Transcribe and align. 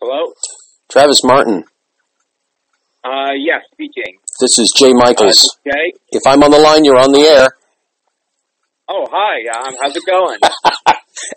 Hello? 0.00 0.32
Travis 0.90 1.20
Martin. 1.24 1.64
Uh, 3.04 3.32
yes, 3.38 3.62
speaking. 3.72 4.18
This 4.40 4.58
is 4.58 4.72
Jay 4.76 4.92
Michaels. 4.92 5.58
Uh, 5.66 5.70
okay. 5.70 5.92
If 6.10 6.22
I'm 6.26 6.42
on 6.42 6.50
the 6.50 6.58
line, 6.58 6.84
you're 6.84 6.98
on 6.98 7.12
the 7.12 7.20
air. 7.20 7.48
Oh, 8.88 9.06
hi. 9.10 9.66
Um, 9.66 9.74
how's 9.80 9.96
it 9.96 10.04
going? 10.06 10.38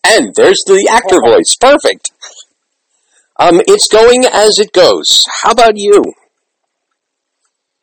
And 0.06 0.34
there's 0.36 0.64
the 0.66 0.88
actor 0.90 1.20
voice. 1.20 1.58
Perfect. 1.60 2.12
Um, 3.38 3.60
it's 3.68 3.88
going 3.92 4.24
as 4.26 4.58
it 4.58 4.72
goes. 4.72 5.24
How 5.42 5.52
about 5.52 5.74
you? 5.76 6.02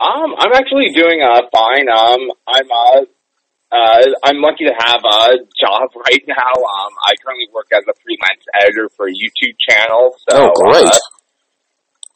um, 0.00 0.34
I'm 0.38 0.52
actually 0.54 0.88
doing 0.96 1.20
uh 1.22 1.42
fine. 1.52 1.88
Um, 1.90 2.30
I'm 2.48 2.64
uh, 2.72 3.04
uh, 3.72 4.02
I'm 4.24 4.42
lucky 4.42 4.64
to 4.64 4.74
have 4.76 5.00
a 5.04 5.38
job 5.58 5.90
right 5.94 6.24
now. 6.26 6.54
Um, 6.58 6.92
I 7.06 7.14
currently 7.24 7.48
work 7.52 7.68
as 7.72 7.84
a 7.88 7.94
freelance 8.02 8.44
editor 8.60 8.88
for 8.96 9.06
a 9.06 9.12
YouTube 9.12 9.54
channel. 9.68 10.14
So, 10.28 10.50
oh, 10.50 10.70
great. 10.70 10.86
Uh, 10.86 10.98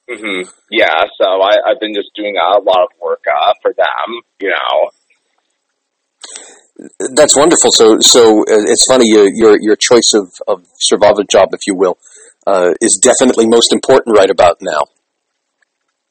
hmm 0.08 0.42
Yeah, 0.70 1.04
so 1.16 1.24
I, 1.24 1.56
I've 1.70 1.80
been 1.80 1.94
just 1.94 2.10
doing 2.14 2.36
a 2.36 2.58
lot 2.60 2.82
of 2.82 2.90
work 3.00 3.24
uh, 3.30 3.52
for 3.62 3.72
them. 3.72 4.20
You 4.40 4.50
know. 4.50 4.90
That's 7.14 7.36
wonderful. 7.36 7.70
So, 7.72 7.98
so 8.00 8.40
uh, 8.40 8.66
it's 8.66 8.84
funny. 8.86 9.06
Your 9.08 9.28
your 9.32 9.56
your 9.60 9.76
choice 9.76 10.12
of 10.14 10.32
of 10.48 10.66
survival 10.80 11.22
job, 11.30 11.50
if 11.52 11.60
you 11.66 11.74
will, 11.74 11.98
uh, 12.46 12.72
is 12.80 13.00
definitely 13.00 13.46
most 13.48 13.72
important 13.72 14.16
right 14.18 14.30
about 14.30 14.58
now. 14.60 14.82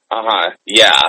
Uh 0.09 0.23
huh. 0.23 0.49
Yeah. 0.66 1.02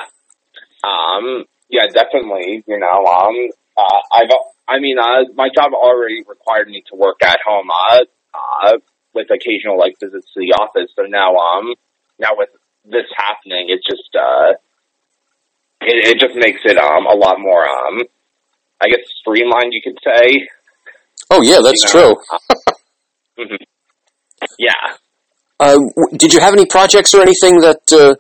Um. 0.83 1.45
Yeah. 1.71 1.87
Definitely. 1.87 2.65
You 2.67 2.79
know. 2.81 3.07
Um. 3.07 3.51
Uh. 3.77 4.01
I've. 4.13 4.31
I 4.69 4.79
mean. 4.81 4.99
Uh. 4.99 5.25
My 5.35 5.49
job 5.55 5.73
already 5.75 6.23
required 6.27 6.69
me 6.69 6.83
to 6.91 6.97
work 6.97 7.23
at 7.23 7.39
home. 7.47 7.69
Uh. 7.71 7.99
uh 8.35 8.73
with 9.15 9.29
occasional 9.31 9.79
like 9.79 9.95
visits 10.01 10.27
to 10.35 10.41
the 10.41 10.53
office. 10.61 10.91
So 10.97 11.03
now. 11.03 11.37
Um. 11.37 11.75
Now 12.19 12.31
with 12.37 12.51
this 12.85 13.07
happening, 13.17 13.67
it 13.69 13.81
just. 13.89 14.15
Uh. 14.15 14.55
It, 15.83 16.17
it 16.17 16.19
just 16.19 16.35
makes 16.37 16.61
it 16.65 16.79
um 16.79 17.07
a 17.07 17.15
lot 17.15 17.39
more 17.39 17.69
um. 17.69 18.03
I 18.81 18.89
guess 18.89 19.05
streamlined, 19.21 19.73
you 19.73 19.81
could 19.83 19.99
say. 20.05 20.49
Oh 21.31 21.43
yeah, 21.43 21.61
that's 21.63 21.93
You 21.95 22.01
know, 22.01 22.15
true. 23.37 23.45
Mhm. 23.47 23.57
Yeah. 24.59 24.71
Uh, 25.59 25.73
w- 25.75 26.17
did 26.17 26.33
you 26.33 26.39
have 26.41 26.53
any 26.53 26.67
projects 26.67 27.15
or 27.15 27.21
anything 27.23 27.59
that 27.61 27.81
uh, 27.93 28.15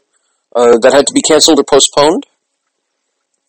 uh, 0.58 0.76
that 0.78 0.92
had 0.92 1.06
to 1.06 1.12
be 1.14 1.22
canceled 1.22 1.60
or 1.60 1.64
postponed? 1.64 2.26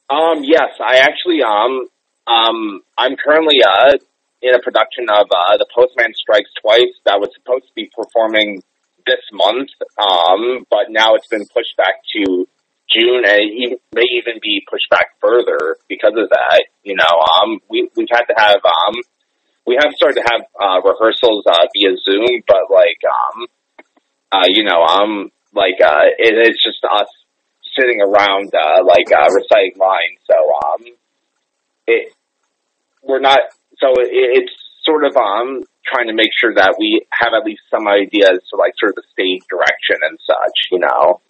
Um, 0.09 0.43
yes, 0.43 0.69
I 0.79 0.97
actually 0.97 1.41
um 1.41 1.87
um 2.27 2.81
I'm 2.97 3.15
currently 3.15 3.59
uh 3.63 3.93
in 4.41 4.53
a 4.53 4.59
production 4.59 5.09
of 5.09 5.27
uh 5.31 5.57
The 5.57 5.67
Postman 5.73 6.13
Strikes 6.13 6.49
Twice 6.61 6.93
that 7.05 7.19
was 7.19 7.29
supposed 7.33 7.67
to 7.67 7.73
be 7.75 7.89
performing 7.95 8.61
this 9.05 9.21
month, 9.31 9.69
um, 10.01 10.65
but 10.69 10.89
now 10.89 11.13
it's 11.13 11.27
been 11.27 11.45
pushed 11.53 11.77
back 11.77 12.01
to 12.17 12.47
June 12.89 13.21
and 13.21 13.45
it 13.53 13.81
may 13.93 14.05
even 14.17 14.41
be 14.41 14.65
pushed 14.69 14.89
back 14.89 15.13
further 15.21 15.77
because 15.87 16.13
of 16.17 16.29
that. 16.29 16.65
You 16.83 16.95
know, 16.95 17.13
um 17.41 17.59
we 17.69 17.89
we've 17.95 18.11
had 18.11 18.25
to 18.25 18.35
have 18.37 18.61
um 18.65 18.95
we 19.65 19.77
have 19.81 19.93
started 19.93 20.21
to 20.21 20.25
have 20.29 20.41
uh 20.57 20.81
rehearsals 20.81 21.45
uh 21.45 21.65
via 21.73 21.97
Zoom, 22.03 22.41
but 22.47 22.69
like 22.69 23.01
um 23.05 23.47
uh 24.31 24.47
you 24.49 24.63
know, 24.63 24.81
um 24.81 25.31
like 25.53 25.77
uh 25.81 26.09
it, 26.17 26.33
it's 26.33 26.61
just 26.63 26.83
us 26.83 27.07
sitting 27.77 27.99
around 28.01 28.51
uh, 28.55 28.79
like 28.83 29.11
uh, 29.11 29.27
reciting 29.35 29.75
lines. 29.77 30.19
So 30.23 30.35
um, 30.35 30.81
it 31.87 32.13
we're 33.03 33.19
not. 33.19 33.39
So 33.77 33.87
it, 34.01 34.09
it's 34.11 34.53
sort 34.83 35.05
of 35.05 35.15
um 35.15 35.63
trying 35.85 36.07
to 36.07 36.13
make 36.13 36.33
sure 36.39 36.53
that 36.55 36.75
we 36.79 37.05
have 37.11 37.33
at 37.37 37.45
least 37.45 37.61
some 37.69 37.87
ideas 37.87 38.41
to 38.49 38.57
like 38.57 38.73
sort 38.79 38.91
of 38.91 38.95
the 38.95 39.07
stage 39.13 39.41
direction 39.49 39.97
and 40.01 40.17
such. 40.25 40.57
You 40.71 40.79
know. 40.79 41.21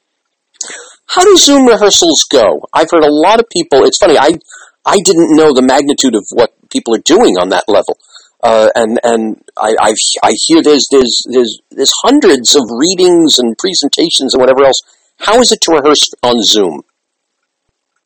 How 1.08 1.24
do 1.24 1.38
Zoom 1.38 1.68
rehearsals 1.68 2.26
go? 2.32 2.66
I've 2.74 2.90
heard 2.90 3.04
a 3.04 3.12
lot 3.12 3.40
of 3.40 3.46
people. 3.50 3.84
It's 3.84 3.98
funny. 3.98 4.18
I 4.18 4.40
I 4.86 4.98
didn't 5.04 5.36
know 5.36 5.54
the 5.54 5.62
magnitude 5.62 6.16
of 6.16 6.26
what 6.32 6.54
people 6.70 6.96
are 6.96 7.06
doing 7.06 7.38
on 7.38 7.50
that 7.50 7.66
level, 7.68 8.00
uh, 8.44 8.70
and 8.76 9.00
and 9.04 9.44
I 9.58 9.76
I, 9.80 9.94
I 10.24 10.32
hear 10.46 10.64
there's 10.64 10.88
there's 10.92 11.24
there's 11.30 11.62
there's 11.72 11.92
hundreds 12.04 12.56
of 12.56 12.64
readings 12.72 13.38
and 13.38 13.58
presentations 13.58 14.34
and 14.34 14.42
whatever 14.42 14.64
else. 14.64 14.82
How 15.20 15.40
is 15.40 15.52
it 15.52 15.62
to 15.62 15.72
rehearse 15.72 16.10
on 16.24 16.42
Zoom? 16.44 16.84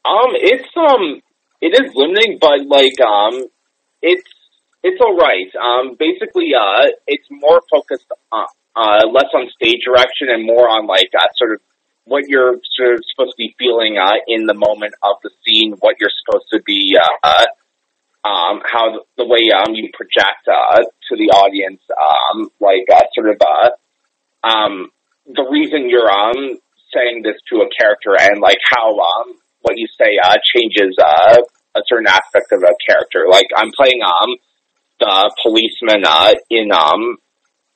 Um, 0.06 0.32
it's 0.34 0.70
um, 0.78 1.22
it 1.62 1.74
is 1.74 1.92
limiting, 1.96 2.38
but 2.40 2.66
like 2.68 3.00
um, 3.02 3.46
it's 4.02 4.30
it's 4.84 5.02
all 5.02 5.16
right. 5.16 5.52
Um, 5.56 5.96
basically, 6.00 6.52
uh, 6.56 6.88
it's 7.08 7.28
more 7.30 7.62
focused 7.70 8.08
on 8.32 8.48
uh, 8.76 9.08
less 9.12 9.32
on 9.34 9.50
stage 9.56 9.84
direction 9.84 10.30
and 10.30 10.46
more 10.46 10.70
on 10.70 10.88
like 10.88 11.10
uh, 11.14 11.28
sort 11.36 11.54
of 11.54 11.62
what 12.06 12.24
you're 12.28 12.56
sort 12.76 12.96
of 12.96 13.02
supposed 13.12 13.32
to 13.32 13.38
be 13.38 13.56
feeling 13.60 13.98
uh, 14.02 14.18
in 14.28 14.46
the 14.46 14.54
moment 14.54 14.94
of 15.04 15.18
the 15.22 15.30
scene, 15.46 15.74
what 15.80 15.96
you're 16.00 16.10
supposed 16.26 16.48
to 16.52 16.62
be, 16.66 16.96
uh, 17.24 17.46
um, 18.26 18.62
how 18.66 19.06
the 19.18 19.26
way 19.26 19.52
um, 19.56 19.76
you 19.76 19.90
project 19.94 20.48
uh, 20.48 20.80
to 20.80 21.16
the 21.16 21.30
audience, 21.30 21.82
um, 21.94 22.50
like 22.60 22.88
uh, 22.92 23.04
sort 23.14 23.30
of 23.30 23.38
uh, 23.42 24.48
um, 24.48 24.90
the 25.28 25.46
reason 25.52 25.90
you're 25.90 26.10
um, 26.10 26.58
saying 26.94 27.22
this 27.24 27.36
to 27.52 27.62
a 27.62 27.70
character 27.78 28.16
and 28.20 28.42
like 28.42 28.58
how 28.64 28.98
um, 28.98 29.38
what 29.62 29.78
you 29.78 29.88
say 29.98 30.18
uh, 30.24 30.36
changes 30.56 30.96
uh, 30.98 31.38
a 31.76 31.82
certain 31.88 32.08
aspect 32.08 32.52
of 32.52 32.64
a 32.64 32.74
character. 32.86 33.26
Like 33.30 33.48
I'm 33.56 33.72
playing 33.76 34.02
um, 34.04 34.36
the 35.00 35.32
policeman 35.42 36.04
uh, 36.06 36.34
in 36.50 36.72
um, 36.72 37.18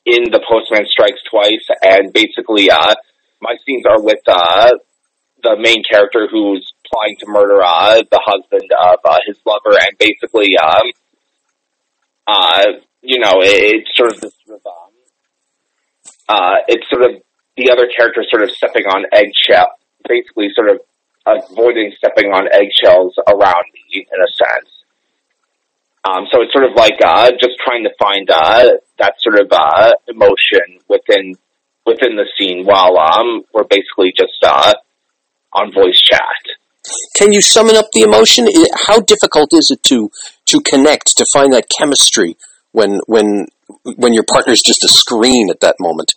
in 0.05 0.31
the 0.31 0.43
Postman 0.47 0.85
Strikes 0.87 1.21
Twice, 1.29 1.65
and 1.81 2.11
basically 2.11 2.69
uh, 2.69 2.95
my 3.41 3.55
scenes 3.65 3.85
are 3.85 4.01
with 4.01 4.19
uh, 4.27 4.71
the 5.43 5.55
main 5.59 5.83
character 5.83 6.27
who's 6.29 6.73
plotting 6.87 7.17
to 7.19 7.25
murder 7.27 7.61
uh, 7.63 8.01
the 8.11 8.21
husband 8.23 8.69
of 8.71 8.99
uh, 9.03 9.19
his 9.25 9.37
lover, 9.45 9.77
and 9.77 9.97
basically, 9.97 10.57
um, 10.57 10.87
uh, 12.27 12.65
you 13.01 13.19
know, 13.19 13.41
it, 13.41 13.83
it's 13.83 13.95
sort 13.95 14.13
of 14.13 14.21
this 14.21 14.33
sort 14.45 14.59
of, 14.59 14.65
um, 14.65 14.91
uh, 16.29 16.55
it's 16.67 16.89
sort 16.89 17.03
of 17.03 17.21
the 17.57 17.69
other 17.71 17.87
character 17.95 18.23
sort 18.29 18.43
of 18.43 18.51
stepping 18.51 18.85
on 18.85 19.05
eggshell, 19.11 19.67
basically 20.07 20.49
sort 20.55 20.69
of 20.69 20.79
avoiding 21.25 21.93
stepping 21.97 22.31
on 22.31 22.47
eggshells 22.51 23.15
around 23.27 23.65
me 23.73 24.05
in 24.11 24.19
a 24.21 24.31
sense. 24.31 24.69
Um, 26.05 26.27
so 26.31 26.41
it's 26.41 26.51
sort 26.51 26.65
of 26.65 26.75
like 26.75 26.99
uh, 27.03 27.31
just 27.31 27.55
trying 27.63 27.83
to 27.83 27.91
find 27.97 28.29
uh, 28.29 28.75
that 28.99 29.15
sort 29.19 29.39
of 29.39 29.47
uh, 29.51 29.91
emotion 30.07 30.83
within 30.89 31.35
within 31.85 32.15
the 32.15 32.27
scene 32.37 32.65
while 32.65 32.97
um, 32.97 33.43
we're 33.53 33.63
basically 33.63 34.11
just 34.17 34.35
uh, 34.43 34.73
on 35.53 35.71
voice 35.73 35.99
chat. 36.09 36.43
Can 37.15 37.31
you 37.31 37.41
summon 37.41 37.77
up 37.77 37.85
the 37.93 38.01
emotion? 38.01 38.47
How 38.87 38.99
difficult 38.99 39.49
is 39.53 39.69
it 39.71 39.81
to 39.83 40.11
to 40.47 40.59
connect 40.61 41.15
to 41.17 41.25
find 41.33 41.53
that 41.53 41.67
chemistry 41.77 42.35
when 42.73 42.99
when 43.07 43.47
when 43.95 44.13
your 44.13 44.25
partner's 44.29 44.61
just 44.61 44.83
a 44.83 44.89
screen 44.89 45.49
at 45.49 45.61
that 45.61 45.77
moment? 45.79 46.13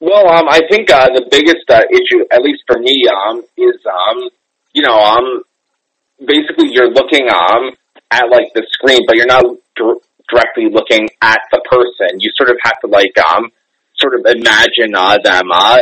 Well, 0.00 0.28
um, 0.28 0.48
I 0.48 0.60
think 0.70 0.90
uh, 0.90 1.06
the 1.14 1.26
biggest 1.30 1.64
uh, 1.70 1.82
issue, 1.90 2.24
at 2.30 2.42
least 2.42 2.62
for 2.66 2.78
me, 2.78 3.04
um, 3.08 3.42
is 3.56 3.78
um, 3.86 4.28
you 4.74 4.82
know, 4.82 4.98
um, 4.98 5.42
basically 6.18 6.70
you're 6.70 6.90
looking 6.90 7.28
um 7.28 7.72
at 8.10 8.24
like 8.30 8.52
the 8.54 8.66
screen, 8.70 9.00
but 9.06 9.16
you're 9.16 9.26
not 9.26 9.44
dir- 9.76 10.02
directly 10.30 10.68
looking 10.70 11.08
at 11.22 11.40
the 11.52 11.60
person. 11.70 12.20
You 12.20 12.30
sort 12.36 12.50
of 12.50 12.56
have 12.62 12.78
to 12.80 12.86
like 12.88 13.16
um 13.18 13.50
sort 13.98 14.14
of 14.14 14.26
imagine 14.26 14.94
uh, 14.94 15.18
them 15.22 15.50
uh, 15.52 15.78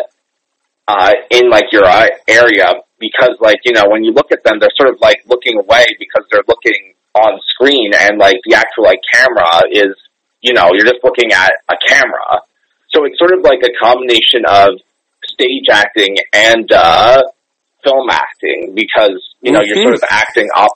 uh, 0.89 1.13
in 1.31 1.51
like 1.51 1.73
your 1.73 1.85
uh, 1.85 2.07
area 2.29 2.67
because 2.99 3.37
like 3.41 3.61
you 3.65 3.73
know 3.73 3.85
when 3.89 4.05
you 4.05 4.13
look 4.13 4.33
at 4.33 4.45
them, 4.45 4.59
they're 4.61 4.77
sort 4.77 4.93
of 4.93 5.01
like 5.01 5.19
looking 5.27 5.59
away 5.59 5.85
because 5.99 6.25
they're 6.31 6.47
looking 6.47 6.95
on 7.15 7.41
screen, 7.55 7.93
and 7.99 8.19
like 8.19 8.37
the 8.45 8.55
actual 8.55 8.85
like 8.85 9.01
camera 9.13 9.63
is 9.71 9.95
you 10.41 10.53
know 10.55 10.71
you're 10.73 10.87
just 10.87 11.03
looking 11.03 11.33
at 11.33 11.53
a 11.69 11.75
camera. 11.89 12.43
So 12.95 13.05
it's 13.05 13.19
sort 13.19 13.33
of 13.33 13.41
like 13.43 13.61
a 13.65 13.73
combination 13.83 14.45
of 14.47 14.81
stage 15.25 15.69
acting 15.71 16.17
and 16.33 16.71
uh, 16.73 17.23
film 17.83 18.09
acting 18.11 18.75
because 18.75 19.23
you 19.41 19.53
know 19.53 19.61
you're 19.63 19.83
sort 19.83 19.95
of 19.95 20.05
acting 20.11 20.49
off 20.55 20.73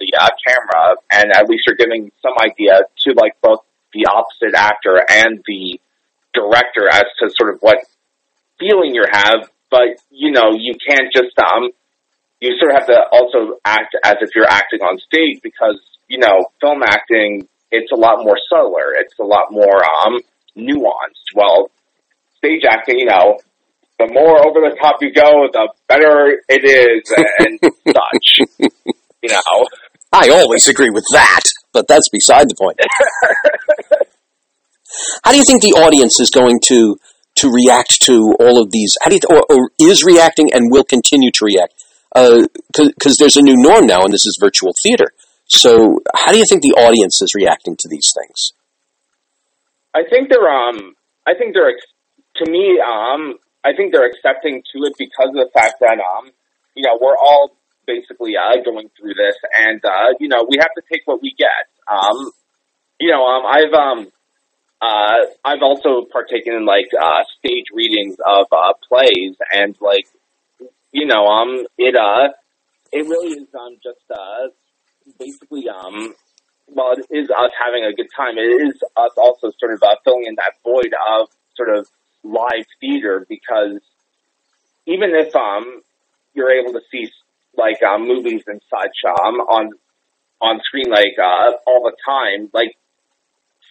the 0.00 0.12
uh, 0.18 0.28
camera, 0.46 0.96
and 1.10 1.32
at 1.32 1.48
least 1.48 1.64
you're 1.66 1.76
giving 1.76 2.10
some 2.22 2.34
idea 2.40 2.80
to 3.04 3.12
like 3.14 3.34
both 3.42 3.60
the 3.92 4.06
opposite 4.06 4.54
actor 4.56 5.02
and 5.08 5.42
the 5.46 5.80
director 6.32 6.88
as 6.90 7.04
to 7.18 7.30
sort 7.36 7.54
of 7.54 7.60
what 7.60 7.78
feeling 8.58 8.94
you 8.94 9.04
have. 9.10 9.48
But 9.70 10.00
you 10.10 10.30
know 10.32 10.52
you 10.56 10.74
can't 10.74 11.12
just 11.12 11.38
um 11.38 11.70
you 12.40 12.56
sort 12.58 12.70
of 12.70 12.78
have 12.78 12.86
to 12.86 12.98
also 13.12 13.58
act 13.64 13.96
as 14.04 14.16
if 14.20 14.30
you're 14.34 14.48
acting 14.48 14.80
on 14.80 14.98
stage 14.98 15.40
because 15.42 15.80
you 16.08 16.18
know 16.18 16.46
film 16.60 16.82
acting 16.82 17.48
it's 17.70 17.92
a 17.92 17.96
lot 17.96 18.24
more 18.24 18.38
subtler, 18.48 18.94
it's 18.96 19.18
a 19.18 19.24
lot 19.24 19.50
more 19.50 19.84
um 19.84 20.20
nuanced. 20.58 21.34
Well, 21.34 21.70
stage 22.36 22.62
acting, 22.68 22.98
you 22.98 23.06
know, 23.06 23.38
the 23.98 24.08
more 24.12 24.38
over 24.46 24.60
the 24.60 24.76
top 24.80 24.96
you 25.00 25.12
go, 25.12 25.48
the 25.52 25.72
better 25.88 26.40
it 26.48 26.64
is, 26.64 27.12
and 27.38 27.58
such. 27.86 28.48
You 29.22 29.30
know, 29.30 29.66
I 30.12 30.30
always 30.30 30.68
agree 30.68 30.90
with 30.90 31.04
that, 31.12 31.42
but 31.72 31.88
that's 31.88 32.08
beside 32.08 32.48
the 32.48 32.54
point. 32.54 32.78
How 35.24 35.32
do 35.32 35.38
you 35.38 35.44
think 35.44 35.62
the 35.62 35.72
audience 35.72 36.20
is 36.20 36.30
going 36.30 36.60
to 36.66 36.98
to 37.36 37.50
react 37.50 38.00
to 38.02 38.34
all 38.40 38.60
of 38.60 38.70
these? 38.70 38.96
How 39.02 39.10
do 39.10 39.16
you, 39.16 39.20
or, 39.28 39.44
or 39.50 39.70
is 39.78 40.02
reacting 40.04 40.52
and 40.52 40.70
will 40.72 40.84
continue 40.84 41.30
to 41.32 41.44
react? 41.44 41.74
Because 42.14 43.12
uh, 43.12 43.18
there's 43.18 43.36
a 43.36 43.42
new 43.42 43.56
norm 43.56 43.86
now, 43.86 44.02
and 44.02 44.12
this 44.12 44.26
is 44.26 44.38
virtual 44.40 44.72
theater. 44.82 45.12
So, 45.46 46.00
how 46.14 46.32
do 46.32 46.38
you 46.38 46.44
think 46.48 46.62
the 46.62 46.72
audience 46.72 47.20
is 47.22 47.34
reacting 47.34 47.76
to 47.78 47.88
these 47.88 48.12
things? 48.14 48.52
I 49.98 50.08
think 50.08 50.30
they're 50.30 50.46
um, 50.48 50.94
I 51.26 51.34
think 51.34 51.54
they're 51.54 51.74
to 51.74 52.50
me 52.50 52.78
um, 52.78 53.34
I 53.64 53.74
think 53.74 53.92
they're 53.92 54.06
accepting 54.06 54.62
to 54.72 54.78
it 54.86 54.94
because 54.96 55.34
of 55.34 55.34
the 55.34 55.50
fact 55.52 55.80
that 55.80 55.98
um, 55.98 56.30
you 56.78 56.84
know, 56.84 56.96
we're 57.00 57.16
all 57.16 57.50
basically 57.86 58.34
uh, 58.36 58.62
going 58.64 58.88
through 58.96 59.14
this, 59.14 59.34
and 59.58 59.84
uh, 59.84 60.14
you 60.20 60.28
know, 60.28 60.46
we 60.48 60.58
have 60.58 60.72
to 60.76 60.82
take 60.90 61.02
what 61.06 61.20
we 61.20 61.34
get. 61.36 61.66
Um, 61.90 62.30
you 63.00 63.10
know, 63.10 63.24
um, 63.24 63.42
I've 63.44 63.74
um, 63.74 64.12
uh, 64.80 65.26
I've 65.44 65.62
also 65.62 66.06
partaken 66.12 66.54
in 66.54 66.64
like 66.64 66.90
uh, 66.94 67.24
stage 67.38 67.66
readings 67.74 68.16
of 68.24 68.46
uh, 68.52 68.74
plays, 68.88 69.34
and 69.50 69.76
like, 69.80 70.06
you 70.92 71.06
know, 71.06 71.26
um, 71.26 71.66
it 71.76 71.96
uh, 71.96 72.28
it 72.92 73.08
really 73.08 73.42
is 73.42 73.48
um 73.58 73.76
just 73.82 74.06
uh, 74.08 74.48
basically 75.18 75.68
um, 75.68 76.14
well, 76.78 76.92
it 76.92 77.06
is 77.10 77.28
us 77.28 77.50
having 77.58 77.84
a 77.84 77.92
good 77.92 78.06
time. 78.14 78.38
It 78.38 78.68
is 78.68 78.80
us 78.96 79.10
also 79.16 79.50
sort 79.58 79.72
of 79.72 79.82
uh, 79.82 79.96
filling 80.04 80.26
in 80.26 80.36
that 80.36 80.54
void 80.62 80.94
of 81.10 81.28
sort 81.56 81.76
of 81.76 81.88
live 82.22 82.66
theater 82.80 83.26
because 83.28 83.80
even 84.86 85.10
if 85.14 85.34
um 85.34 85.82
you're 86.34 86.50
able 86.50 86.72
to 86.72 86.80
see 86.90 87.10
like 87.56 87.82
um, 87.82 88.06
movies 88.06 88.42
and 88.46 88.60
such 88.70 88.96
um 89.08 89.36
on 89.40 89.70
on 90.40 90.60
screen 90.64 90.90
like 90.90 91.16
uh 91.18 91.52
all 91.66 91.82
the 91.82 91.96
time 92.04 92.50
like 92.52 92.76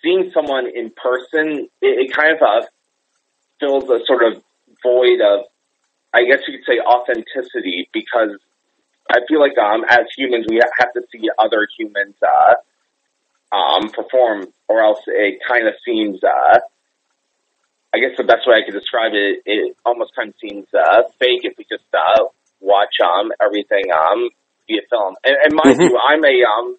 seeing 0.02 0.32
someone 0.34 0.66
in 0.68 0.92
person 0.92 1.68
it, 1.82 2.10
it 2.10 2.14
kind 2.14 2.36
of 2.36 2.42
uh, 2.42 2.66
fills 3.60 3.84
a 3.86 4.00
sort 4.06 4.24
of 4.24 4.42
void 4.84 5.22
of 5.22 5.46
I 6.14 6.24
guess 6.24 6.40
you 6.48 6.58
could 6.58 6.66
say 6.66 6.80
authenticity 6.80 7.90
because 7.94 8.38
I 9.10 9.20
feel 9.28 9.40
like 9.40 9.58
um 9.58 9.84
as 9.90 10.08
humans 10.18 10.46
we 10.50 10.62
have 10.80 10.94
to 10.94 11.02
see 11.12 11.30
other 11.38 11.68
humans 11.78 12.16
uh 12.22 12.56
um 13.52 13.90
perform 13.90 14.48
or 14.68 14.84
else 14.84 15.00
it 15.08 15.40
kind 15.48 15.68
of 15.68 15.74
seems 15.86 16.24
uh 16.24 16.60
I 17.94 18.00
guess 18.00 18.18
the 18.18 18.28
best 18.28 18.44
way 18.46 18.60
I 18.60 18.66
could 18.68 18.78
describe 18.78 19.14
it, 19.14 19.42
it 19.46 19.78
almost 19.86 20.12
kind 20.14 20.30
of 20.30 20.36
seems 20.44 20.68
uh, 20.76 21.08
fake 21.20 21.48
if 21.48 21.58
we 21.58 21.64
just 21.64 21.88
uh, 21.96 22.28
watch 22.60 22.94
um 23.02 23.32
everything 23.42 23.90
um 23.96 24.30
via 24.68 24.82
film. 24.90 25.16
And, 25.24 25.36
and 25.44 25.54
mind 25.56 25.80
mm-hmm. 25.80 25.96
you, 25.96 25.98
I'm 25.98 26.24
a 26.24 26.38
um 26.46 26.78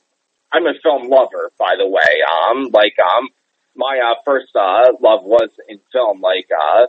I'm 0.52 0.66
a 0.66 0.76
film 0.82 1.08
lover, 1.08 1.50
by 1.58 1.74
the 1.78 1.88
way. 1.88 2.22
Um, 2.22 2.68
like 2.72 2.94
um 3.00 3.28
my 3.74 4.00
uh, 4.02 4.20
first 4.24 4.54
uh, 4.54 4.92
love 5.00 5.24
was 5.24 5.50
in 5.68 5.80
film. 5.92 6.20
Like 6.20 6.48
uh, 6.52 6.86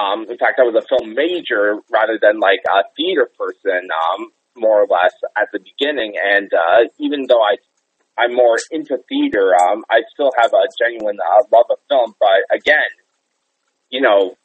um, 0.00 0.26
in 0.28 0.38
fact, 0.38 0.60
I 0.60 0.62
was 0.62 0.76
a 0.76 0.86
film 0.86 1.14
major 1.14 1.80
rather 1.90 2.18
than 2.20 2.38
like 2.40 2.60
a 2.68 2.84
theater 2.96 3.28
person. 3.36 3.88
Um, 3.90 4.30
more 4.56 4.82
or 4.82 4.86
less 4.86 5.14
at 5.36 5.50
the 5.52 5.58
beginning, 5.58 6.14
and 6.14 6.48
uh, 6.54 6.86
even 6.98 7.26
though 7.26 7.42
I 7.42 7.56
I'm 8.18 8.34
more 8.34 8.56
into 8.70 8.98
theater. 9.08 9.54
Um, 9.54 9.84
I 9.90 10.02
still 10.12 10.30
have 10.38 10.52
a 10.52 10.64
genuine 10.78 11.18
uh, 11.18 11.42
love 11.52 11.66
of 11.70 11.78
film, 11.88 12.14
but 12.20 12.56
again, 12.56 12.90
you 13.90 14.00
know, 14.00 14.36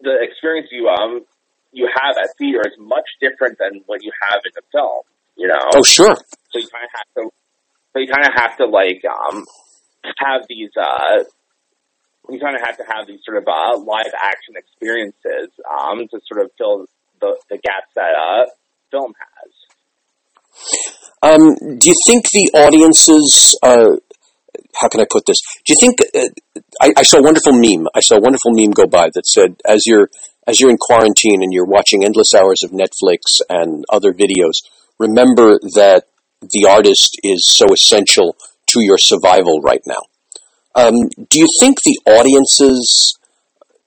the 0.00 0.16
experience 0.22 0.68
you 0.70 0.88
um 0.88 1.24
you 1.72 1.88
have 2.02 2.16
at 2.16 2.30
theater 2.38 2.60
is 2.66 2.74
much 2.78 3.06
different 3.20 3.58
than 3.58 3.82
what 3.86 4.02
you 4.02 4.10
have 4.30 4.40
in 4.44 4.52
the 4.54 4.62
film. 4.72 5.02
You 5.36 5.48
know. 5.48 5.70
Oh, 5.74 5.82
sure. 5.82 6.14
So 6.14 6.58
you 6.58 6.68
kind 6.72 6.84
of 6.84 6.90
have 6.94 7.24
to. 7.24 7.30
So 7.92 7.98
you 7.98 8.08
kind 8.08 8.26
of 8.26 8.34
have 8.34 8.56
to 8.58 8.66
like 8.66 9.02
um 9.04 9.44
have 10.18 10.42
these. 10.48 10.70
uh 10.76 11.24
you 12.28 12.38
kind 12.38 12.54
of 12.54 12.62
have 12.62 12.76
to 12.76 12.84
have 12.86 13.06
these 13.06 13.20
sort 13.24 13.38
of 13.38 13.44
uh, 13.48 13.78
live 13.78 14.12
action 14.22 14.54
experiences 14.54 15.50
um, 15.66 16.06
to 16.08 16.20
sort 16.30 16.44
of 16.44 16.50
fill 16.56 16.86
the, 17.20 17.36
the 17.50 17.58
gaps 17.58 17.90
that 17.96 18.12
uh, 18.14 18.46
film 18.90 19.12
has. 19.18 19.49
Um, 21.22 21.78
do 21.78 21.88
you 21.88 21.94
think 22.06 22.24
the 22.30 22.50
audiences 22.54 23.58
uh, 23.62 23.96
how 24.80 24.88
can 24.88 25.00
I 25.00 25.06
put 25.10 25.24
this? 25.26 25.38
Do 25.66 25.72
you 25.72 25.76
think 25.78 26.00
uh, 26.14 26.28
I, 26.80 26.92
I, 26.96 27.02
saw 27.02 27.18
a 27.18 27.22
wonderful 27.22 27.52
meme? 27.52 27.86
I 27.94 28.00
saw 28.00 28.16
a 28.16 28.20
wonderful 28.20 28.52
meme 28.52 28.70
go 28.70 28.86
by 28.86 29.10
that 29.14 29.26
said, 29.26 29.56
as 29.66 29.82
you're 29.86 30.08
as 30.46 30.58
you're 30.58 30.70
in 30.70 30.78
quarantine 30.78 31.42
and 31.42 31.52
you're 31.52 31.66
watching 31.66 32.04
endless 32.04 32.34
hours 32.34 32.62
of 32.64 32.70
Netflix 32.70 33.40
and 33.48 33.84
other 33.90 34.12
videos, 34.12 34.64
remember 34.98 35.58
that 35.74 36.04
the 36.40 36.66
artist 36.68 37.20
is 37.22 37.44
so 37.46 37.66
essential 37.72 38.36
to 38.68 38.80
your 38.80 38.98
survival 38.98 39.60
right 39.60 39.82
now. 39.86 40.02
Um, 40.74 40.94
do 41.28 41.38
you 41.38 41.48
think 41.60 41.82
the 41.82 41.98
audiences, 42.06 43.18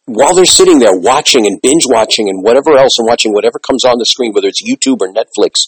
while 0.06 0.36
they're 0.36 0.46
sitting 0.46 0.80
there 0.80 0.96
watching 0.96 1.48
and 1.48 1.60
binge 1.62 1.86
watching 1.88 2.30
and 2.30 2.44
whatever 2.44 2.78
else 2.78 3.00
and 3.00 3.08
watching 3.08 3.34
whatever 3.34 3.58
comes 3.60 3.84
on 3.84 3.98
the 3.98 4.06
screen, 4.06 4.32
whether 4.34 4.48
it's 4.48 4.62
YouTube 4.62 5.02
or 5.02 5.12
Netflix, 5.12 5.68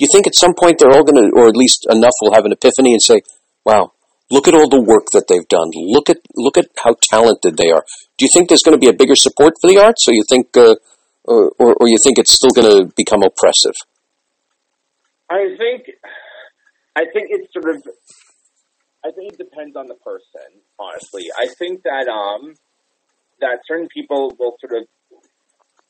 you 0.00 0.08
think 0.12 0.26
at 0.26 0.34
some 0.34 0.54
point 0.54 0.78
they're 0.78 0.92
all 0.92 1.04
going 1.04 1.22
to, 1.22 1.30
or 1.36 1.48
at 1.48 1.56
least 1.56 1.86
enough 1.90 2.14
will 2.22 2.34
have 2.34 2.44
an 2.44 2.52
epiphany 2.52 2.92
and 2.92 3.02
say, 3.02 3.20
wow, 3.64 3.92
Look 4.30 4.46
at 4.46 4.54
all 4.54 4.68
the 4.68 4.80
work 4.80 5.10
that 5.12 5.26
they've 5.26 5.48
done. 5.48 5.70
Look 5.74 6.08
at 6.08 6.18
look 6.36 6.56
at 6.56 6.66
how 6.78 6.94
talented 7.10 7.56
they 7.56 7.70
are. 7.70 7.84
Do 8.16 8.24
you 8.24 8.30
think 8.32 8.48
there's 8.48 8.62
going 8.62 8.78
to 8.78 8.80
be 8.80 8.88
a 8.88 8.94
bigger 8.94 9.16
support 9.16 9.54
for 9.60 9.68
the 9.68 9.78
arts, 9.82 10.06
or 10.06 10.14
you 10.14 10.22
think, 10.28 10.56
uh, 10.56 10.76
or, 11.24 11.50
or, 11.58 11.74
or 11.74 11.88
you 11.88 11.98
think 12.02 12.18
it's 12.18 12.32
still 12.32 12.54
going 12.54 12.70
to 12.70 12.92
become 12.94 13.22
oppressive? 13.24 13.74
I 15.28 15.56
think, 15.58 15.82
I 16.94 17.04
think 17.12 17.28
it's 17.30 17.52
sort 17.52 17.74
of, 17.74 17.82
I 19.04 19.10
think 19.10 19.34
it 19.34 19.38
depends 19.38 19.74
on 19.74 19.88
the 19.88 19.94
person. 19.94 20.62
Honestly, 20.78 21.26
I 21.36 21.46
think 21.58 21.82
that 21.82 22.06
um, 22.06 22.54
that 23.40 23.66
certain 23.66 23.88
people 23.92 24.36
will 24.38 24.54
sort 24.60 24.80
of 24.80 24.86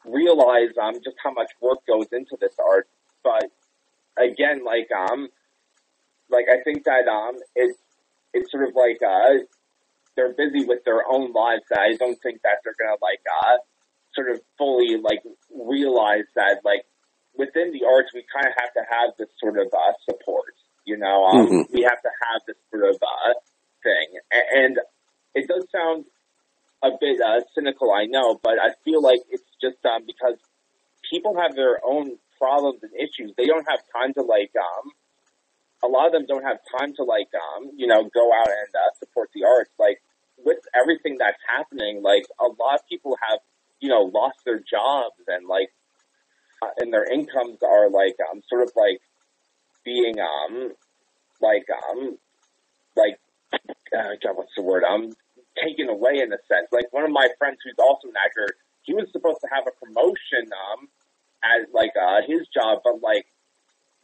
realize 0.07 0.73
um 0.81 0.95
just 1.05 1.17
how 1.23 1.33
much 1.33 1.53
work 1.61 1.85
goes 1.87 2.07
into 2.13 2.39
this 2.41 2.57
art, 2.57 2.89
but 3.23 3.53
again, 4.21 4.65
like 4.65 4.89
um, 4.93 5.29
like 6.29 6.47
I 6.51 6.63
think 6.63 6.85
that 6.85 7.09
um, 7.09 7.37
it's 7.55 7.79
it's 8.33 8.51
sort 8.51 8.69
of 8.69 8.75
like 8.75 9.01
uh, 9.03 9.43
they're 10.17 10.35
busy 10.35 10.65
with 10.65 10.85
their 10.85 11.03
own 11.09 11.33
lives. 11.33 11.63
That 11.71 11.81
I 11.81 11.97
don't 11.97 12.21
think 12.23 12.43
that 12.43 12.61
they're 12.65 12.77
gonna 12.79 13.01
like 13.01 13.21
uh, 13.27 13.59
sort 14.15 14.31
of 14.31 14.41
fully 14.59 14.97
like 15.03 15.21
realize 15.51 16.29
that 16.37 16.61
like 16.65 16.85
within 17.37 17.73
the 17.73 17.87
arts 17.87 18.11
we 18.15 18.25
kind 18.33 18.47
of 18.47 18.55
have 18.59 18.73
to 18.75 18.85
have 18.89 19.11
this 19.19 19.29
sort 19.41 19.59
of 19.59 19.67
uh, 19.73 19.93
support. 20.09 20.55
You 20.85 20.97
know, 20.97 21.25
um, 21.25 21.47
mm-hmm. 21.47 21.73
we 21.73 21.83
have 21.83 22.01
to 22.03 22.13
have 22.31 22.41
this 22.47 22.57
sort 22.71 22.89
of 22.89 22.97
uh, 22.97 23.33
thing, 23.83 24.09
and 24.31 24.79
it 25.35 25.47
does 25.47 25.67
sound 25.71 26.05
a 26.83 26.91
bit 26.99 27.21
uh, 27.21 27.41
cynical, 27.55 27.93
I 27.93 28.07
know, 28.07 28.41
but 28.43 28.55
I 28.59 28.73
feel 28.85 29.03
like 29.03 29.21
it's 29.29 29.45
just 29.61 29.85
um, 29.85 30.03
because 30.07 30.39
people 31.11 31.37
have 31.37 31.55
their 31.55 31.79
own 31.85 32.17
problems 32.41 32.81
and 32.83 32.93
issues. 32.97 33.33
They 33.37 33.45
don't 33.45 33.67
have 33.69 33.81
time 33.95 34.15
to 34.15 34.23
like 34.23 34.51
um, 34.57 34.91
a 35.83 35.89
lot 35.89 36.07
of 36.07 36.13
them 36.13 36.27
don't 36.27 36.45
have 36.45 36.59
time 36.79 36.95
to 36.97 37.05
like, 37.05 37.29
um, 37.35 37.71
you 37.77 37.87
know, 37.87 38.09
go 38.13 38.33
out 38.33 38.49
and 38.49 38.75
uh, 38.75 38.93
support 38.99 39.31
the 39.35 39.45
arts. 39.45 39.71
Like 39.79 40.03
with 40.39 40.59
everything 40.75 41.17
that's 41.19 41.41
happening, 41.49 42.03
like 42.03 42.25
a 42.39 42.45
lot 42.45 42.75
of 42.75 42.89
people 42.89 43.17
have, 43.29 43.41
you 43.81 43.89
know, 43.89 44.11
lost 44.13 44.39
their 44.45 44.59
jobs 44.59 45.17
and 45.29 45.47
like, 45.47 45.73
uh, 46.63 46.71
and 46.79 46.93
their 46.93 47.11
incomes 47.11 47.59
are 47.63 47.89
like, 47.89 48.17
um, 48.31 48.43
sort 48.49 48.63
of 48.63 48.73
like 48.77 49.01
being, 49.85 50.17
um, 50.21 50.73
like, 51.41 51.65
um, 51.91 52.19
like, 52.97 53.19
uh, 53.97 54.13
God, 54.23 54.37
what's 54.37 54.55
the 54.55 54.63
word? 54.63 54.85
Um, 54.85 55.13
taken 55.57 55.89
away 55.89 56.21
in 56.21 56.33
a 56.33 56.41
sense. 56.49 56.69
Like 56.71 56.93
one 56.93 57.05
of 57.05 57.11
my 57.11 57.29
friends 57.39 57.59
who's 57.65 57.79
also 57.79 58.09
an 58.09 58.15
actor, 58.23 58.55
he 58.83 58.93
was 58.93 59.09
supposed 59.13 59.41
to 59.41 59.49
have 59.53 59.65
a 59.67 59.73
promotion, 59.85 60.53
um, 60.53 60.89
at 61.43 61.73
like, 61.75 61.93
uh, 62.01 62.21
his 62.27 62.47
job, 62.55 62.81
but 62.85 63.03
like, 63.03 63.27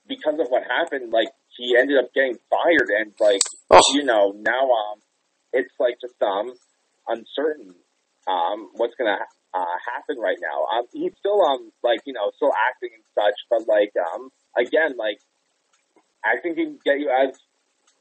because 0.08 0.38
of 0.38 0.46
what 0.48 0.62
happened, 0.64 1.12
like 1.12 1.28
he 1.56 1.76
ended 1.76 1.98
up 1.98 2.12
getting 2.14 2.36
fired, 2.50 2.88
and 2.96 3.12
like 3.20 3.40
oh. 3.70 3.80
you 3.94 4.04
know 4.04 4.34
now 4.38 4.70
um 4.70 4.98
it's 5.52 5.72
like 5.80 5.96
just 6.00 6.20
um 6.22 6.52
uncertain 7.08 7.74
um 8.26 8.70
what's 8.74 8.94
gonna 8.96 9.18
uh, 9.54 9.76
happen 9.88 10.20
right 10.20 10.38
now. 10.40 10.78
Um, 10.78 10.84
he's 10.92 11.12
still 11.18 11.42
um 11.42 11.72
like 11.82 12.00
you 12.04 12.12
know 12.12 12.30
still 12.36 12.52
acting 12.68 12.90
and 12.94 13.04
such, 13.14 13.38
but 13.50 13.66
like 13.66 13.92
um 13.96 14.30
again 14.56 14.96
like 14.98 15.18
acting 16.24 16.54
can 16.54 16.78
get 16.84 17.00
you 17.00 17.10
as 17.10 17.34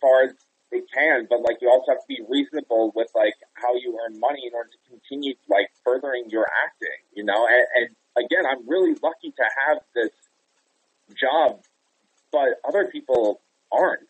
far 0.02 0.24
as 0.24 0.34
it 0.72 0.84
can, 0.94 1.28
but 1.30 1.40
like 1.42 1.58
you 1.62 1.70
also 1.70 1.94
have 1.94 2.02
to 2.02 2.10
be 2.10 2.20
reasonable 2.28 2.92
with 2.96 3.08
like 3.16 3.36
how 3.54 3.74
you 3.76 3.98
earn 4.04 4.20
money 4.20 4.44
in 4.46 4.54
order 4.54 4.70
to 4.70 4.90
continue 4.90 5.34
like 5.48 5.70
furthering 5.86 6.26
your 6.30 6.46
acting, 6.66 7.00
you 7.14 7.24
know. 7.24 7.48
And, 7.48 7.66
and 7.76 7.96
again, 8.18 8.46
I'm 8.50 8.68
really 8.68 8.96
lucky 9.02 9.32
to 9.32 9.44
have 9.68 9.80
this 9.94 10.12
job, 11.20 11.62
but 12.32 12.60
other 12.68 12.88
people 12.92 13.42
aren't, 13.72 14.08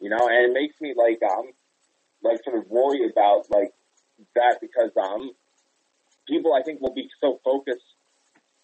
you 0.00 0.08
know, 0.08 0.28
and 0.28 0.50
it 0.50 0.52
makes 0.52 0.80
me 0.80 0.94
like 0.96 1.20
um 1.22 1.52
like 2.22 2.42
sort 2.44 2.56
of 2.58 2.70
worry 2.70 3.08
about 3.10 3.50
like 3.50 3.72
that 4.34 4.58
because 4.60 4.90
um 5.00 5.32
people 6.28 6.54
I 6.54 6.62
think 6.62 6.80
will 6.80 6.94
be 6.94 7.08
so 7.20 7.40
focused 7.44 7.84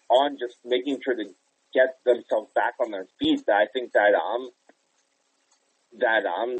on 0.09 0.37
just 0.39 0.57
making 0.65 0.99
sure 1.03 1.15
to 1.15 1.25
get 1.73 1.97
themselves 2.05 2.49
back 2.55 2.73
on 2.81 2.91
their 2.91 3.07
feet 3.19 3.45
that 3.47 3.55
I 3.55 3.67
think 3.71 3.93
that 3.93 4.13
um 4.15 4.49
that 5.99 6.25
um 6.25 6.57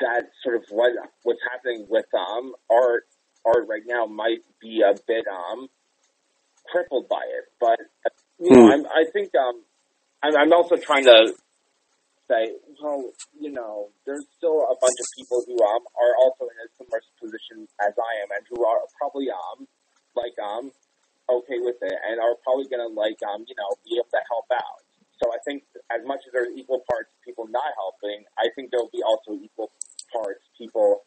that 0.00 0.24
sort 0.42 0.56
of 0.56 0.64
what 0.70 0.92
what's 1.22 1.40
happening 1.50 1.86
with 1.88 2.06
um 2.14 2.52
art 2.70 3.04
art 3.46 3.66
right 3.68 3.82
now 3.86 4.06
might 4.06 4.40
be 4.60 4.82
a 4.82 4.94
bit 5.06 5.24
um 5.28 5.68
crippled 6.70 7.08
by 7.08 7.22
it. 7.28 7.44
But 7.60 7.78
you 8.40 8.50
know, 8.52 8.64
Hmm. 8.64 8.72
I'm, 8.72 8.86
I 8.86 9.04
think 9.12 9.34
um, 9.34 9.62
I'm, 10.22 10.36
I'm 10.36 10.52
also 10.52 10.76
trying 10.76 11.04
to 11.04 11.34
say, 12.28 12.56
well, 12.82 13.10
you 13.38 13.52
know, 13.52 13.90
there's 14.06 14.24
still 14.38 14.62
a 14.64 14.76
bunch 14.80 14.98
of 15.00 15.06
people 15.16 15.44
who 15.46 15.56
um 15.62 15.84
are 15.96 16.14
also 16.22 16.48
in 16.48 16.58
a 16.64 16.68
similar 16.78 17.00
position 17.20 17.68
as 17.80 17.92
I 17.96 18.12
am, 18.24 18.28
and 18.36 18.44
who 18.50 18.64
are 18.64 18.80
probably 18.98 19.28
um 19.30 19.66
like 20.16 20.36
um 20.42 20.72
okay 21.28 21.58
with 21.60 21.76
it, 21.82 21.96
and 22.08 22.20
are 22.20 22.36
probably 22.44 22.66
gonna 22.68 22.88
like 22.92 23.20
um 23.28 23.44
you 23.48 23.54
know 23.56 23.70
be 23.84 23.96
able 23.96 24.10
to 24.12 24.22
help 24.30 24.46
out. 24.52 24.80
So 25.22 25.30
I 25.32 25.38
think 25.46 25.62
as 25.92 26.02
much 26.04 26.20
as 26.26 26.32
there's 26.32 26.52
equal 26.56 26.82
parts 26.90 27.12
people 27.24 27.46
not 27.48 27.70
helping, 27.78 28.24
I 28.38 28.50
think 28.56 28.70
there'll 28.70 28.92
be 28.92 29.02
also 29.02 29.38
equal 29.40 29.70
parts 30.12 30.42
people 30.58 31.02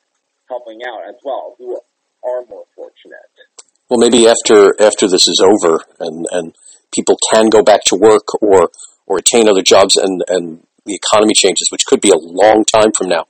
helping 0.49 0.79
out 0.87 1.03
as 1.07 1.15
well 1.23 1.55
who 1.59 1.75
are 2.23 2.45
more 2.49 2.65
fortunate. 2.75 3.29
Well, 3.89 3.99
maybe 3.99 4.27
after 4.27 4.75
after 4.81 5.07
this 5.07 5.27
is 5.27 5.41
over 5.41 5.83
and 5.99 6.27
and 6.31 6.55
people 6.93 7.17
can 7.31 7.49
go 7.49 7.63
back 7.63 7.81
to 7.85 7.95
work 7.95 8.27
or 8.41 8.69
or 9.05 9.17
attain 9.17 9.47
other 9.47 9.61
jobs 9.61 9.95
and 9.95 10.23
and 10.27 10.63
the 10.85 10.95
economy 10.95 11.33
changes, 11.33 11.67
which 11.71 11.85
could 11.85 12.01
be 12.01 12.09
a 12.09 12.17
long 12.17 12.63
time 12.65 12.91
from 12.97 13.09
now. 13.09 13.25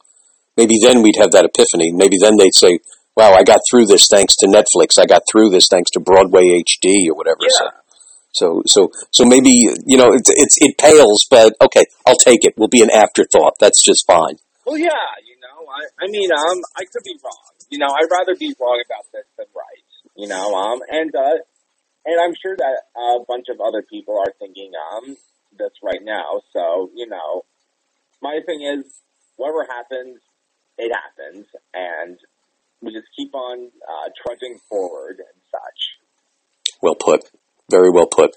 Maybe 0.56 0.76
then 0.82 1.02
we'd 1.02 1.18
have 1.18 1.32
that 1.32 1.46
epiphany. 1.46 1.92
Maybe 1.92 2.18
then 2.20 2.38
they'd 2.38 2.54
say, 2.54 2.80
"Wow, 3.16 3.34
I 3.34 3.44
got 3.44 3.62
through 3.70 3.86
this 3.86 4.08
thanks 4.12 4.36
to 4.38 4.48
Netflix. 4.48 4.98
I 5.00 5.06
got 5.06 5.24
through 5.32 5.50
this 5.50 5.68
thanks 5.70 5.92
to 5.92 6.00
Broadway 6.00 6.62
HD 6.62 7.10
or 7.10 7.16
whatever." 7.16 7.46
So, 7.50 7.66
Yeah. 7.66 7.72
so 8.32 8.64
so 8.66 8.92
so 9.12 9.26
maybe 9.26 9.52
you 9.86 9.98
know 9.98 10.10
it's 10.14 10.30
it's 10.34 10.56
it 10.58 10.78
pales, 10.78 11.26
but 11.30 11.54
okay, 11.62 11.86
I'll 12.06 12.16
take 12.16 12.46
it. 12.46 12.58
Will 12.58 12.68
be 12.68 12.82
an 12.82 12.90
afterthought. 12.92 13.60
That's 13.60 13.82
just 13.84 14.06
fine. 14.08 14.38
Well, 14.66 14.78
yeah, 14.78 15.06
you 15.26 15.38
know, 15.40 15.66
I, 15.72 16.06
I 16.06 16.08
mean, 16.10 16.30
um, 16.32 16.58
I 16.76 16.84
could 16.92 17.04
be 17.06 17.16
wrong. 17.24 17.44
You 17.70 17.80
know, 17.80 17.88
I'd 17.88 18.12
rather 18.12 18.36
be 18.36 18.54
wrong 18.60 18.82
about 18.86 19.06
this 19.06 19.07
than 19.07 19.07
right. 19.07 19.07
You 20.18 20.28
know, 20.28 20.56
um, 20.56 20.80
and 20.90 21.14
uh, 21.16 21.38
and 22.06 22.20
I'm 22.20 22.34
sure 22.42 22.56
that 22.58 22.82
a 22.98 23.20
bunch 23.28 23.46
of 23.50 23.62
other 23.62 23.84
people 23.84 24.18
are 24.18 24.34
thinking 24.40 24.72
um 24.92 25.16
this 25.58 25.72
right 25.84 26.02
now. 26.02 26.42
So, 26.54 26.90
you 26.96 27.08
know, 27.08 27.46
my 28.22 28.40
thing 28.46 28.62
is, 28.62 28.86
whatever 29.36 29.66
happens, 29.70 30.20
it 30.78 30.92
happens, 30.94 31.46
and 31.74 32.18
we 32.82 32.94
just 32.94 33.08
keep 33.16 33.34
on 33.34 33.70
uh, 33.88 34.10
trudging 34.26 34.58
forward 34.70 35.18
and 35.20 35.42
such. 35.52 35.80
Well 36.82 36.96
put. 36.96 37.22
Very 37.70 37.90
well 37.90 38.08
put. 38.08 38.32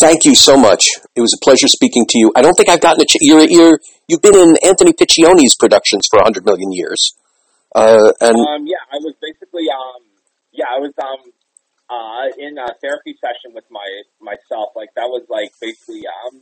Thank 0.00 0.24
you 0.24 0.34
so 0.34 0.56
much. 0.56 0.86
It 1.14 1.20
was 1.20 1.36
a 1.38 1.44
pleasure 1.44 1.68
speaking 1.68 2.06
to 2.08 2.18
you. 2.18 2.32
I 2.34 2.42
don't 2.42 2.54
think 2.54 2.68
I've 2.68 2.80
gotten 2.80 3.02
a 3.02 3.04
ch- 3.04 3.20
you're, 3.20 3.44
you're, 3.48 3.78
you've 4.08 4.22
been 4.22 4.34
in 4.34 4.56
Anthony 4.64 4.92
Piccione's 4.92 5.54
productions 5.54 6.06
for 6.10 6.16
100 6.18 6.44
million 6.44 6.72
years. 6.72 7.14
Uh, 7.74 8.12
and 8.20 8.34
Um, 8.36 8.66
yeah, 8.66 8.82
I 8.90 8.96
was 8.98 9.14
basically, 9.20 9.64
um, 9.68 10.02
yeah, 10.52 10.68
I 10.70 10.78
was, 10.78 10.92
um, 11.00 11.32
uh, 11.90 12.28
in 12.38 12.56
a 12.56 12.72
therapy 12.80 13.16
session 13.20 13.52
with 13.52 13.64
my, 13.70 13.84
myself. 14.20 14.72
Like, 14.76 14.94
that 14.96 15.08
was, 15.08 15.24
like, 15.28 15.52
basically, 15.60 16.04
um, 16.06 16.40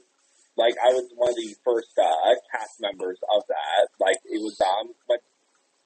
like, 0.56 0.74
I 0.78 0.92
was 0.92 1.10
one 1.14 1.30
of 1.30 1.36
the 1.36 1.54
first, 1.64 1.94
uh, 1.98 2.34
cast 2.52 2.80
members 2.80 3.18
of 3.34 3.42
that. 3.48 3.88
Like, 3.98 4.18
it 4.26 4.42
was, 4.42 4.60
um, 4.60 4.94
went, 5.08 5.22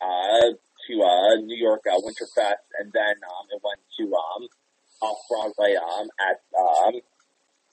uh, 0.00 0.56
to, 0.56 0.92
uh, 1.00 1.40
New 1.44 1.56
York, 1.56 1.84
uh, 1.88 1.96
Winterfest, 2.00 2.64
and 2.80 2.92
then, 2.92 3.16
um, 3.24 3.44
it 3.52 3.60
went 3.62 3.80
to, 4.00 4.04
um, 4.12 4.48
off 5.00 5.18
Broadway, 5.28 5.76
um, 5.76 6.08
at, 6.20 6.40
um, 6.56 7.00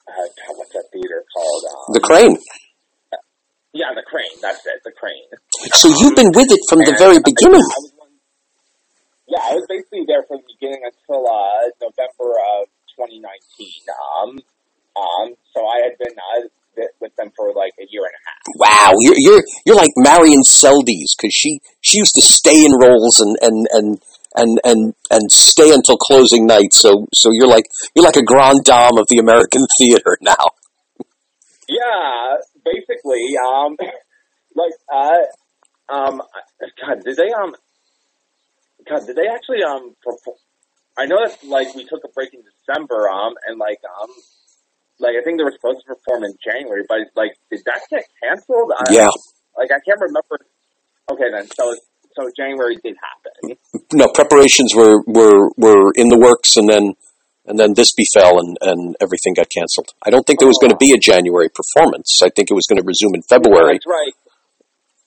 uh, 0.08 0.28
God, 0.28 0.58
what's 0.58 0.74
that 0.74 0.86
theater 0.92 1.24
called? 1.34 1.64
Um, 1.72 1.94
the 1.94 2.00
Kraine. 2.02 2.38
yeah, 3.74 3.94
the 3.96 4.04
Kraine. 4.04 4.36
That's 4.42 4.66
it, 4.66 4.82
the 4.84 4.92
Kraine. 4.92 5.32
So 5.76 5.88
you've 5.88 6.16
been 6.16 6.32
with 6.34 6.52
it 6.52 6.60
from 6.68 6.80
the 6.84 6.96
very 6.98 7.20
beginning. 7.24 7.62
I 7.62 7.80
was 7.80 7.91
one, 7.91 7.91
yeah, 7.91 7.91
I 9.52 9.56
was 9.56 9.68
basically 9.68 10.08
there 10.08 10.24
from 10.24 10.40
the 10.48 10.56
beginning 10.56 10.80
until 10.88 11.28
uh, 11.28 11.68
November 11.84 12.40
of 12.56 12.72
2019. 12.96 13.28
Um, 13.92 14.40
um, 14.96 15.36
so 15.52 15.68
I 15.68 15.84
had 15.84 16.00
been 16.00 16.16
uh, 16.16 16.48
with 17.02 17.14
them 17.18 17.32
for 17.36 17.52
like 17.52 17.74
a 17.76 17.86
year 17.92 18.08
and 18.08 18.16
a 18.16 18.24
half. 18.24 18.40
Wow, 18.56 18.92
you're 19.00 19.20
you're 19.20 19.44
you're 19.66 19.76
like 19.76 19.92
Marion 19.98 20.40
Seldes 20.48 21.20
because 21.20 21.36
she 21.36 21.60
she 21.82 21.98
used 21.98 22.16
to 22.16 22.22
stay 22.22 22.64
in 22.64 22.72
roles 22.80 23.20
and 23.20 23.36
and 23.42 23.68
and 23.72 24.02
and 24.36 24.60
and 24.64 24.94
and 25.12 25.32
stay 25.32 25.74
until 25.74 25.98
closing 25.98 26.48
night. 26.48 26.72
So 26.72 27.08
so 27.14 27.32
you're 27.34 27.52
like 27.52 27.68
you're 27.94 28.06
like 28.06 28.16
a 28.16 28.24
grande 28.24 28.64
dame 28.64 28.98
of 28.98 29.08
the 29.10 29.20
American 29.20 29.68
theater 29.78 30.18
now. 30.22 30.46
Yeah, 31.68 32.36
basically, 32.64 33.36
um, 33.38 33.78
like, 34.56 34.74
uh, 34.92 35.94
um, 35.94 36.22
God, 36.82 37.04
did 37.04 37.16
they, 37.16 37.32
um, 37.32 37.56
God, 38.92 39.08
did 39.08 39.16
they 39.16 39.28
actually, 39.32 39.64
um, 39.64 39.96
perform? 40.04 40.36
I 40.98 41.06
know 41.06 41.16
that, 41.24 41.40
like, 41.48 41.74
we 41.76 41.88
took 41.88 42.04
a 42.04 42.12
break 42.12 42.34
in 42.34 42.44
December, 42.44 43.08
um, 43.08 43.34
and, 43.48 43.58
like, 43.58 43.80
um, 43.88 44.12
like, 45.00 45.16
I 45.16 45.24
think 45.24 45.40
they 45.40 45.48
were 45.48 45.56
supposed 45.56 45.80
to 45.88 45.96
perform 45.96 46.26
in 46.26 46.36
January, 46.44 46.84
but, 46.88 47.08
like, 47.16 47.40
did 47.50 47.64
that 47.66 47.88
get 47.90 48.04
canceled? 48.22 48.74
I, 48.76 48.92
Yeah, 48.92 49.10
Like, 49.56 49.72
I 49.72 49.80
can't 49.88 50.02
remember. 50.02 50.44
Okay, 51.10 51.32
then, 51.32 51.48
so, 51.56 51.74
so 52.16 52.30
January 52.36 52.76
did 52.84 52.98
happen. 53.00 53.56
no 53.94 54.08
preparations 54.14 54.76
were 54.76 55.02
were 55.08 55.50
were 55.56 55.92
in 55.96 56.10
the 56.10 56.20
works, 56.20 56.58
and 56.58 56.68
then 56.68 56.94
and 57.46 57.58
then 57.58 57.74
this 57.74 57.94
befell, 57.94 58.40
and 58.40 58.58
and 58.62 58.96
everything 59.00 59.34
got 59.34 59.48
canceled. 59.50 59.92
I 60.04 60.10
don't 60.10 60.24
think 60.28 60.40
there 60.40 60.48
was 60.48 60.60
going 60.60 60.72
to 60.72 60.78
be 60.78 60.92
a 60.94 61.00
January 61.00 61.50
performance. 61.50 62.20
I 62.24 62.30
think 62.30 62.52
it 62.52 62.54
was 62.54 62.68
going 62.68 62.80
to 62.80 62.86
resume 62.86 63.16
in 63.16 63.24
February 63.24 63.80
That's 63.80 63.88
right. 63.88 64.14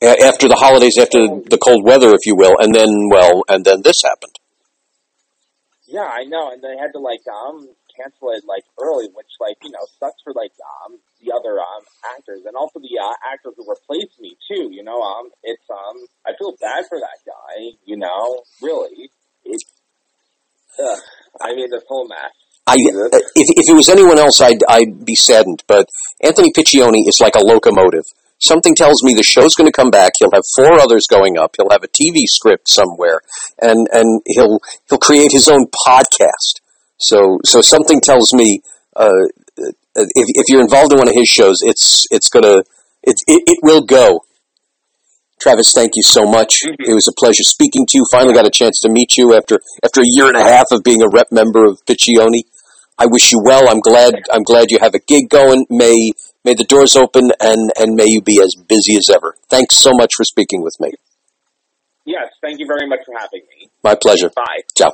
After 0.05 0.49
the 0.49 0.57
holidays, 0.57 0.99
after 1.01 1.19
the 1.49 1.59
cold 1.59 1.85
weather, 1.85 2.13
if 2.13 2.27
you 2.27 2.37
will, 2.37 2.55
and 2.61 2.75
then 2.75 3.09
well, 3.11 3.43
and 3.49 3.65
then 3.65 3.83
this 3.83 4.03
happened. 4.05 4.37
Yeah, 5.87 6.05
I 6.05 6.25
know, 6.25 6.51
and 6.51 6.61
they 6.61 6.77
had 6.77 6.93
to, 6.93 6.99
like, 6.99 7.23
um, 7.31 7.69
cancel 7.95 8.31
it, 8.35 8.43
like, 8.45 8.65
early, 8.83 9.07
which, 9.15 9.31
like, 9.41 9.57
you 9.63 9.71
know, 9.71 9.87
sucks 10.01 10.21
for, 10.25 10.33
like, 10.35 10.51
um, 10.83 10.99
the 11.23 11.31
other, 11.31 11.61
um, 11.61 11.83
actors, 12.17 12.43
and 12.45 12.57
also 12.57 12.81
the, 12.81 12.99
uh, 12.99 13.15
actors 13.31 13.55
who 13.57 13.65
replaced 13.69 14.19
me, 14.19 14.37
too, 14.51 14.75
you 14.75 14.83
know, 14.83 15.01
um, 15.01 15.31
it's, 15.45 15.63
um, 15.71 15.97
I 16.27 16.33
feel 16.37 16.53
bad 16.61 16.85
for 16.89 16.99
that 16.99 17.19
guy, 17.25 17.79
you 17.85 17.97
know, 17.97 18.43
really. 18.61 19.09
It's, 19.45 19.65
ugh, 20.83 20.99
I 21.41 21.55
mean, 21.55 21.71
this 21.71 21.85
whole 21.87 22.09
mess. 22.09 22.33
I, 22.67 22.77
if, 22.79 23.23
if 23.37 23.69
it 23.69 23.77
was 23.77 23.89
anyone 23.89 24.19
else, 24.19 24.41
I'd, 24.41 24.65
I'd 24.69 25.05
be 25.05 25.15
saddened. 25.15 25.63
But 25.69 25.87
Anthony 26.23 26.51
Piccione 26.51 27.07
is 27.07 27.21
like 27.21 27.35
a 27.37 27.45
locomotive. 27.45 28.05
Something 28.39 28.75
tells 28.75 29.03
me 29.03 29.15
the 29.15 29.23
show's 29.23 29.55
going 29.55 29.67
to 29.67 29.73
come 29.73 29.91
back. 29.91 30.13
He'll 30.19 30.33
have 30.33 30.45
four 30.57 30.79
others 30.79 31.07
going 31.09 31.39
up. 31.39 31.55
He'll 31.57 31.71
have 31.71 31.85
a 31.85 31.89
TV 31.89 32.27
script 32.27 32.69
somewhere, 32.69 33.21
and 33.61 33.87
and 33.93 34.21
he'll 34.27 34.61
he'll 34.89 34.99
create 34.99 35.33
his 35.33 35.49
own 35.49 35.67
podcast. 35.87 36.61
So 36.99 37.39
so 37.45 37.61
something 37.61 38.01
tells 38.01 38.33
me 38.33 38.63
uh, 38.97 39.27
if 39.57 40.07
if 40.15 40.45
you're 40.49 40.63
involved 40.63 40.93
in 40.93 40.99
one 40.99 41.09
of 41.09 41.15
his 41.15 41.29
shows, 41.29 41.59
it's 41.63 42.07
it's 42.11 42.29
gonna 42.29 42.59
it 43.03 43.17
it, 43.27 43.43
it 43.47 43.59
will 43.63 43.83
go. 43.83 44.25
Travis, 45.41 45.73
thank 45.75 45.93
you 45.95 46.03
so 46.03 46.25
much. 46.27 46.61
It 46.65 46.95
was 46.95 47.09
a 47.09 47.13
pleasure 47.19 47.43
speaking 47.43 47.87
to 47.87 47.99
you. 47.99 48.05
Finally 48.11 48.35
got 48.35 48.47
a 48.47 48.51
chance 48.51 48.81
to 48.81 48.89
meet 48.89 49.17
you 49.17 49.35
after 49.35 49.61
after 49.85 50.01
a 50.01 50.07
year 50.07 50.29
and 50.29 50.37
a 50.37 50.43
half 50.43 50.67
of 50.71 50.83
being 50.83 51.03
a 51.03 51.09
rep 51.09 51.29
member 51.31 51.65
of 51.65 51.85
Piccione. 51.85 52.45
I 52.99 53.07
wish 53.07 53.33
you 53.33 53.41
well. 53.45 53.69
I'm 53.69 53.81
glad. 53.81 54.15
I'm 54.33 54.43
glad 54.43 54.71
you 54.71 54.79
have 54.81 54.95
a 54.95 55.01
gig 55.01 55.29
going. 55.29 55.67
May 55.69 56.13
may 56.45 56.55
the 56.55 56.65
doors 56.65 56.97
open 56.97 57.31
and 57.41 57.71
and 57.79 57.95
may 57.95 58.07
you 58.07 58.23
be 58.23 58.41
as 58.41 58.55
busy 58.69 58.97
as 58.97 59.11
ever. 59.11 59.37
Thanks 59.49 59.77
so 59.77 59.91
much 59.95 60.13
for 60.17 60.25
speaking 60.25 60.63
with 60.63 60.75
me. 60.81 60.93
Yes, 62.05 62.29
thank 62.43 62.61
you 62.61 62.67
very 62.67 62.87
much 62.87 63.01
for 63.07 63.15
having 63.19 63.43
me. 63.59 63.71
My 63.83 63.95
pleasure. 63.95 64.31
Bye. 64.35 64.63
Ciao. 64.77 64.93